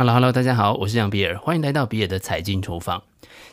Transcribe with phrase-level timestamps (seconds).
[0.00, 3.02] Hello，Hello，大家好，我是杨比尔，欢迎来到比尔的财经厨房。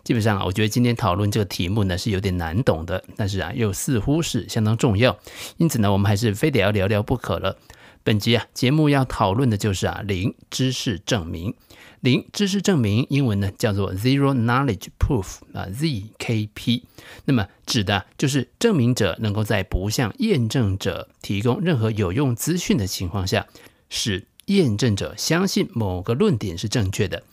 [0.03, 5.17] 基本上啊，我觉得今天讨论这个题目呢是有点难懂的，但是啊又似乎是相当重要，
[5.57, 7.57] 因此呢我们还是非得要聊聊不可了。
[8.03, 11.55] 本集啊节目要讨论的就是啊零知识证明，
[11.99, 16.83] 零知识证明英文呢叫做 Zero Knowledge Proof 啊 ZKP，
[17.25, 23.47] 那么指的就是证明者能够在不向验证者提供任何有用资讯的情况下，
[23.89, 27.23] 使验证者相信某个论点是正确的，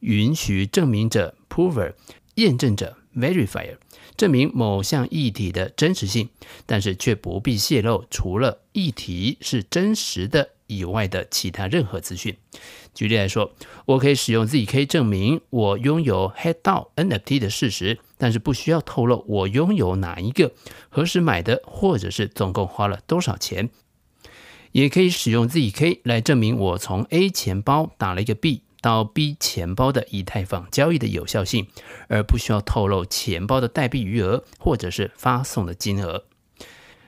[0.00, 1.94] 允许证明者 prover
[2.36, 3.76] 验证者 verifier
[4.16, 6.30] 证明某项议题的真实性，
[6.66, 12.36] 但是却不必泄露除了议题是真实的以外的其他任何资讯。
[12.94, 13.52] 举例来说，
[13.86, 20.52] 我可以使用 ZK 证明我拥有 h e a d d o NFT 的事实，但是不需要透露我拥有哪一个、
[20.88, 23.70] 何时买的，或者是总共花了多少钱。
[24.72, 31.68] 也可以使用 ZK 来证明我从 A 钱包打了一个 B 到 B 钱包的以太坊交易的有效性，
[32.08, 36.24] 而不需要透露钱包的代币余额或者是发送的金额。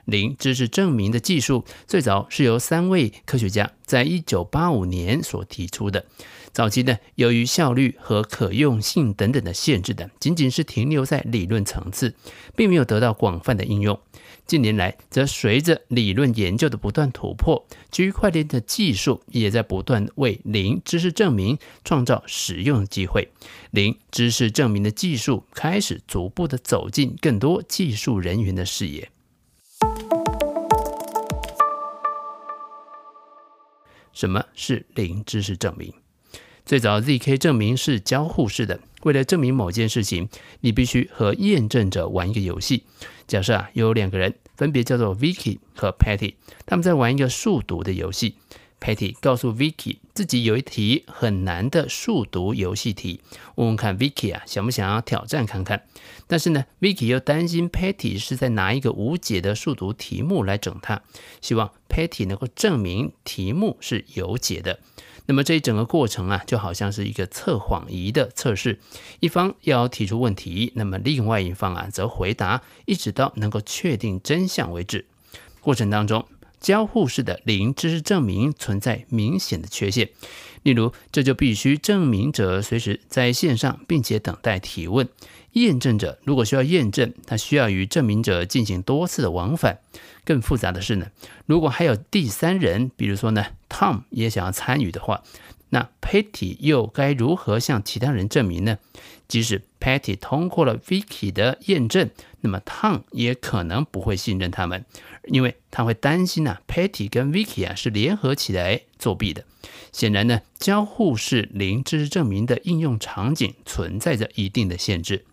[0.04, 6.04] 零知识证明的技术最早是由三位科学家在一九八五年所提出的。
[6.52, 12.14] 早期呢，由于效率和可用性等等的限制的，仅仅是停留在理论层次，
[12.54, 13.98] 并没有得到广泛的应用。
[14.46, 23.32] 近年来，则随着理论研究的不断突破，区块链的技术也在不断为零知识证明创造使用机会。
[23.72, 29.10] 零知识证明的技术开始逐步的走进更多技术人员的视野。
[34.14, 35.92] 什么是零知识证明？
[36.64, 38.80] 最早 ZK 证明是交互式的。
[39.02, 42.84] 为了证明某件事情，你必须和验证者玩一个游戏。
[43.26, 48.36] 假设啊，有两个人，分别叫做 Vicky 和 Patty，他们在玩一个数独的游戏。
[48.84, 53.22] Patty 告诉 Vicky 自己有一题很难的数独游戏题，
[53.54, 55.86] 问问看 Vicky 啊，想不想要挑战看看？
[56.26, 61.00] 但是呢，Vicky 又担心 Patty 是在拿一个无解的数独题目来整他，
[61.40, 64.80] 希望 Patty 能够证明题目是有解的。
[65.24, 68.78] 那么这一整个过程啊，就好像是一个测谎仪的测试，
[69.20, 75.06] 一方要提出问题，那么另外一方啊则回答，一直到能够确定真相为止。
[75.62, 76.28] 过程当中，
[76.64, 80.08] 交互式的零知识证明存在明显的缺陷，
[80.62, 85.06] 例如，这就必须证明者随时在线上，并且等待提问。
[85.52, 89.80] 验证者如果需要验证，他需要与证明者进行多次的往返。
[90.24, 91.08] 更复杂的是呢，
[91.44, 95.22] 如果还有第三人，比如说呢，Tom 也想要参与的话，
[95.68, 98.78] 那 Patty 又该如何向其他人证明呢？
[99.26, 104.84] 即使 Patty 通过了 Vicky 的验证，那么 Tom 也可能不会信任他们，
[105.24, 109.44] 因为他会担心啊，Patty 跟 Vicky 啊是联合起来作弊的。
[109.92, 115.24] 显然呢，交互式零知识证明的应用场景存在着一定的限制。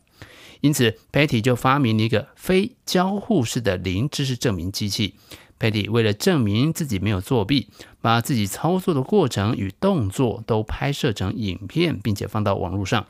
[0.61, 5.15] 因此，Patty 就发明了一个非交互式的零知识证明机器。
[5.59, 7.67] Patty 为了证明自己没有作弊，
[7.99, 13.07] 把自己操作的过程与动作都拍摄成影片，并且放到网络上。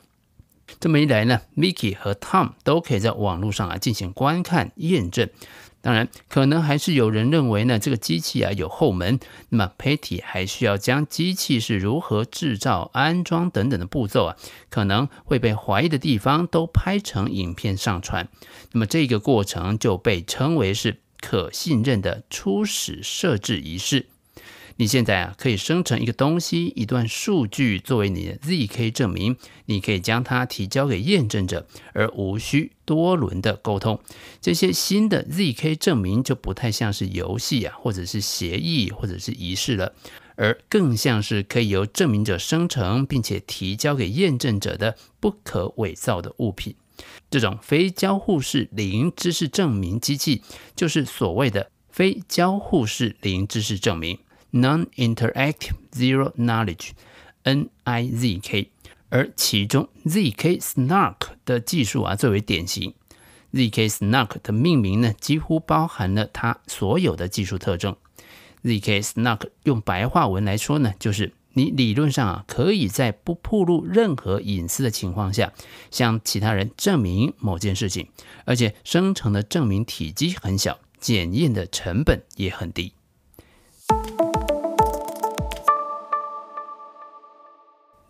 [0.80, 5.28] 这么一来呢，Vicky 和 Tom 都可以在网络上啊进行观看验证。
[5.80, 9.18] 当然，可能还是有人认为呢，这个机器啊有后门。
[9.48, 14.36] 那么，Patty 还需要将机器是如何制造、安装等等的步骤啊，
[14.70, 18.28] 可能会被怀疑的地方都拍成影片上传。
[18.70, 24.06] 那么，这个过程就被称为是可信任的初始设置仪式。
[24.76, 34.00] 你现在啊，可以生成一个东西，一段数据作为你的 ZK 证明，你可以将它提交给验证者，而无需多轮的沟通。
[34.40, 39.94] 这些新的 ZK 证明就不太像是游戏啊，或者是协议，或者是仪式了，
[40.36, 46.74] 而更像是可以由证明者生成并且提交给验证者的不可伪造的物品。
[47.30, 50.42] 这种非交互式零知识证明机器，
[50.76, 54.18] 就是所谓的非交互式零知识证明。
[54.52, 58.68] Non-interactive zero knowledge，NIZK，
[59.08, 61.16] 而其中 ZK Snark
[61.46, 62.92] 的技术啊最为典型。
[63.54, 67.96] ZK Snark 的命名呢，几乎包含了它所有的技术特征。
[68.62, 75.52] ZK Snark 用白话文来说呢，就是你理论上啊可以在不暴露任何隐私的情况下，
[75.90, 78.08] 向其他人证明某件事情，
[78.44, 82.92] 而且生成的证明体积很小，检验的成本也很低。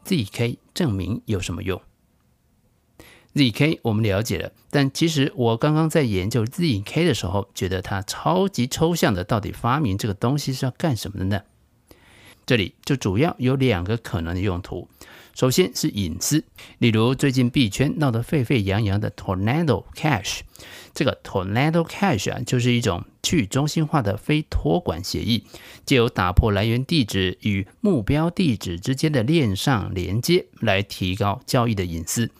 [0.06, 1.80] ZK 证明有什么用
[3.34, 9.24] ？ZK 我们了解了，但其实我刚刚在研究 ZK 的时候，觉得它超级抽象的。
[9.24, 11.42] 到底发明这个东西是要干什么的呢？
[12.44, 14.88] 这里就主要有两个可能的用途。
[15.34, 16.44] 首先是隐私，
[16.78, 20.40] 例如最近币圈闹得沸沸扬扬的 Tornado Cash，
[20.94, 25.44] 这个 Tornado Cash 啊，就是一种去中心化的非托管协议，
[25.86, 32.30] 借由打破来源地址与目标地址之间的链上连接，来提高交易的隐私。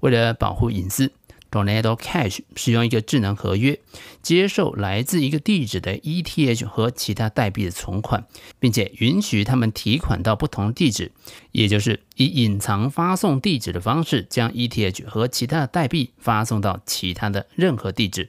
[0.00, 1.12] 为了保护隐私
[1.50, 3.80] ，Tornado Cash 使用一个智能合约，
[4.22, 8.26] 接受来自一个地址的 ETH 和其他代币的存款，
[8.58, 11.12] 并且允许他们提款到不同地址，
[11.52, 18.28] 也就是以隐藏发送地址的方式，将 ETH 和其他的代币发送到其他的任何地址。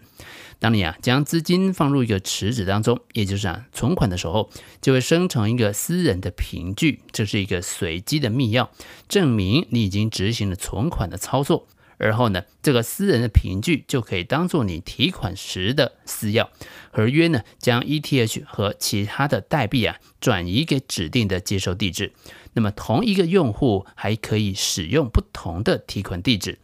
[0.59, 8.69] 当你啊将资金放入一个池子当中，也就是啊存款的时候，就会生成一个私人的凭据，这是一个随机的密钥，
[9.09, 11.67] 证明你已经执行了存款的操作。
[12.03, 16.47] 而后呢，这个私人的凭据就可以当做你提款时的私钥。
[16.91, 22.13] 合约呢，将 ETH 和其他的代币啊转移给指定的接收地址。
[22.53, 26.57] 那么同一个用户还可以使用不同的提款地址。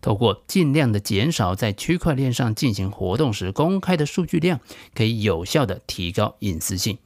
[0.00, 4.60] 透过尽量的减少在区块链上进行活动时公开的数据量，
[4.94, 6.98] 可以有效的提高隐私性。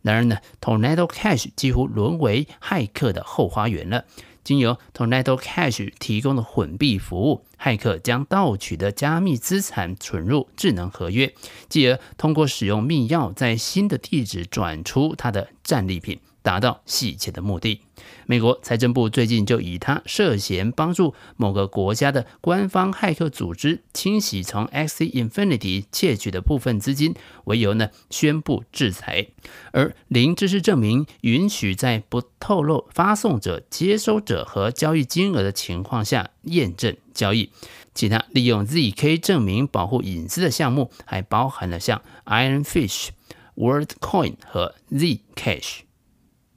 [0.00, 4.04] 然而呢，Tornado Cash 几乎沦为骇客的后花园了。
[4.44, 11.32] 经由 Tornado Cash 提供的混币服务，骇客将盗取的加密资产存入智能合约，
[11.68, 16.18] 继而通过使用密钥在新的地址转出他的战利品。
[16.42, 17.80] 达到洗钱的目的。
[18.26, 29.28] 美国财政部最近就以他涉嫌帮助某个国家的官方骇客组织清洗从 X Infinity 窃取的部分资金为由呢，宣布制裁。
[29.72, 37.50] 而零知识证明允许在不透露发送者、接收者和交易金额的情况下验证交易。
[37.94, 43.08] 其他利用 ZK 证明保护隐私的项目还包含了像 Ironfish、
[43.56, 45.80] WorldCoin 和 Zcash。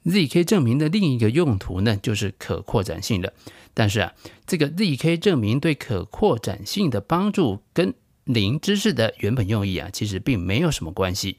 [0.06, 3.34] ZK 证明的另一个用途呢，就是可扩展性的。
[3.74, 4.13] 但是啊，
[4.46, 7.94] 这个 ZK 证明对可扩展性的帮助跟
[8.24, 11.38] 零知识的原本用意啊，其实并没有什么关系。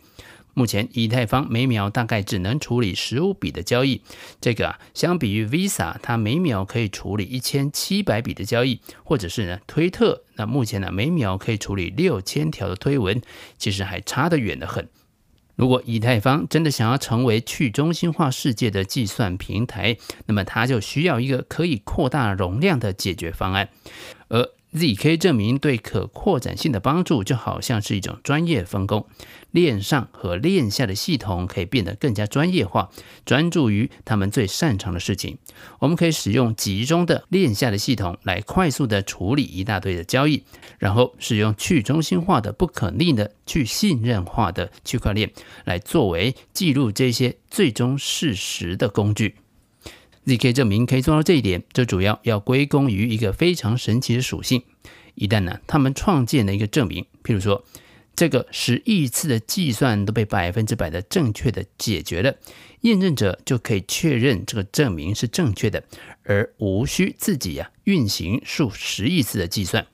[0.53, 4.01] 目前，以太坊每秒大概只能处理十五笔的交易，
[4.41, 13.21] 这个啊，相比于 Visa，它每秒可以处理一千七百笔的交易，或者是呢，推特，那目前呢，每秒可以处理六千条的推文，
[13.59, 14.89] 其实还差得远得很。
[15.57, 23.69] 如果以太坊真的想要成为去中心化世界的计算平台，那么它就需要一个可以扩大容量的解决方案，
[24.77, 29.07] ZK 证明对可扩展性的帮助，就好像是一种专业分工，
[29.51, 32.91] 链上和链下的系统可以变得更加专业化，
[33.25, 35.39] 专注于他们最擅长的事情。
[35.79, 40.45] 我们可以使用集中的链下的系统来快速地处理一大堆的交易，
[40.79, 45.33] 然后使用去中心化的、不可逆的、去信任化的区块链
[45.65, 49.37] 来作为记录这些最终事实的工具。
[50.27, 54.65] ZK 证明可以做到这一点，这主要要归功于一个非常神奇的属性。
[55.15, 57.65] 一旦呢，他们创建了一个证明，譬如说，
[58.17, 62.35] 这个十亿次的计算都被百分之百的正确的解决了，
[62.81, 65.85] 验证者就可以确认这个证明是正确的，
[66.25, 69.87] 而无需自己呀、运行数十亿次的计算。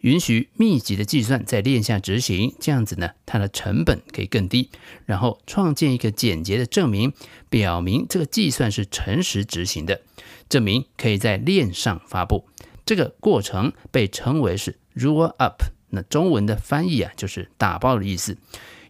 [0.00, 4.70] 允许密集的计算在链下执行，这样子呢，它的成本可以更低。
[5.04, 7.12] 然后创建一个简洁的证明，
[7.48, 10.02] 表明这个计算是诚实执行的。
[10.48, 12.46] 证明可以在链上发布。
[12.84, 15.62] 这个过程被称为是 roll up。
[15.90, 18.36] 那中文的翻译啊，就是打包的意思。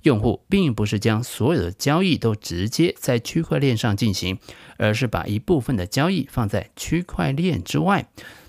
[0.03, 4.39] 用户并不是将所有的交易都直接在区块链上进行，
[4.77, 8.09] 而是把一部分的交易放在区块链之外。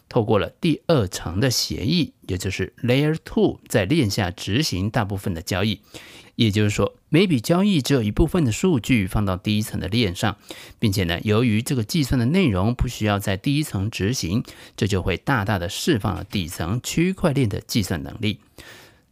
[0.10, 5.82] 透过了第二层的协议，也就是 Layer Two，在链下执行大部分的交易。
[6.36, 10.38] 也就是说，每笔交易只有一部分的数据放到第一层的链上，
[10.78, 14.44] 并且呢，由于这个计算的内容不需要在第一层执行，
[14.76, 18.40] 这就会大大的释放了底层区块链的计算能力。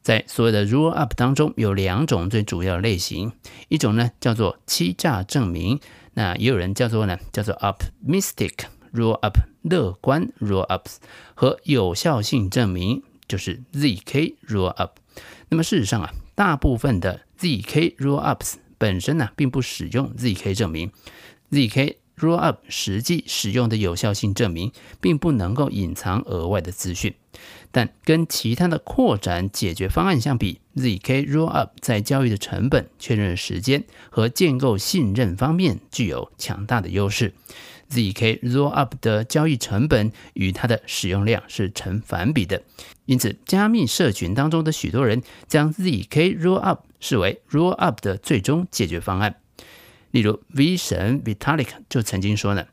[0.04, 3.32] 在所有的 Roll Up 当中，有两种最主要的类型，
[3.70, 5.80] 一种呢叫做欺诈证明，
[6.14, 8.52] 那也有人叫做呢叫做 Optimistic。
[8.96, 10.98] Roll up 乐观 roll ups
[11.34, 15.00] 和有效性证明就是 ZK roll up。
[15.50, 20.92] 那么事实上啊，大部分的 ZK roll ups 本身呢、并不使用 ZK 证明。
[21.52, 24.72] ZK roll up 实际使用的有效性证明，
[25.02, 27.14] 并不能够隐藏额外的资讯。
[27.72, 37.34] 但跟其他的扩展解决方案相比，ZK roll up 在交易的成本、确认时间和建构信任方面具有强大的优势。
[37.90, 42.64] ZK Rollup 的交易成本与它的使用量是成反比的，
[43.06, 49.36] 因此加密社群当中的许多人将 ZK Rollup 视为 Rollup 的最终解决方案。
[50.12, 52.68] 例如 V 神 Vitalik 就曾经说呢，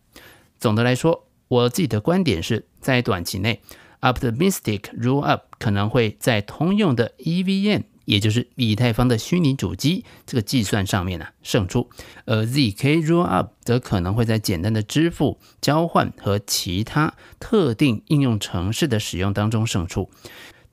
[0.59, 3.61] 总的来说，我自己的观点是在短期内
[4.01, 7.83] ，Optimistic Rollup 可能会在通用的 EVM。
[8.05, 11.89] 也就是以太坊的虚拟主机这个计算上面呢胜出，
[12.25, 20.11] 而 zk rollup 则可能会在简单的支付、交换和其他特定应用程式的使用当中胜出。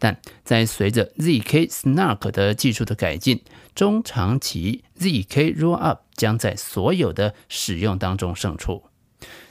[0.02, 3.42] 但在随着 zk snark 的技术的改进，
[3.76, 8.84] 中长期 zk rollup 将在所有的使用当中胜出。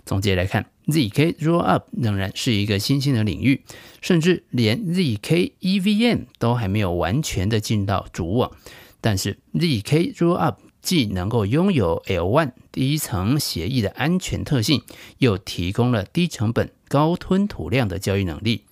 [0.04, 3.62] 总结来看，zk rollup 仍然是一个新兴的领域，
[4.00, 8.50] 甚至连 zk EVM 都还没有完全的进到主网。
[9.00, 14.82] 但是 zk rollup 既能够拥有 L1 第一层协议的安全特性，
[15.18, 18.62] 又提供了低成本、高吞吐量的交易能力，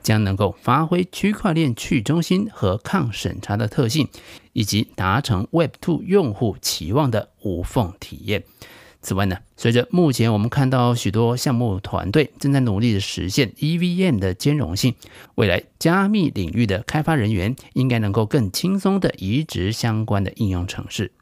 [0.00, 4.08] 将能够发挥区块链去中心和抗审查的特性，
[4.52, 8.44] 以及达成 Web2 用户期望的无缝体验。
[9.04, 14.94] 此外呢，随着目前我们看到许多项目团队正在努力的实现 EVM 的兼容性，
[15.34, 21.12] 未来加密领域的开发人员应该能够更轻松的移植相关的应用程式。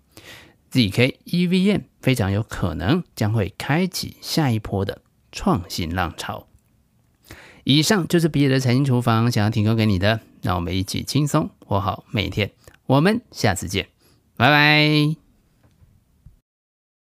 [0.70, 6.46] ZK EVM 非常有可能将会开启下一波的创新浪潮。
[7.64, 12.52] 以上就是比尔的财经厨房想要提供给你的，让我们一起轻松活好每一天。
[12.86, 13.88] 我们下次见，
[14.36, 15.21] 拜拜。